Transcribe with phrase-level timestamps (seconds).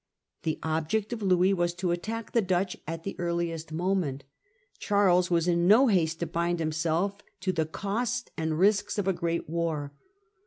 [0.41, 4.23] The object of Louis was to attack the Dutch at the earliest moment;
[4.79, 9.13] Charles was in no haste to bind himself to the cost and risks of a
[9.13, 9.93] great war.